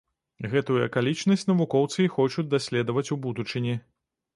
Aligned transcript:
Гэтую 0.53 0.77
акалічнасць 0.87 1.47
навукоўцы 1.51 1.99
і 2.09 2.11
хочуць 2.19 2.49
даследаваць 2.59 3.09
у 3.15 3.23
будучыні. 3.29 3.83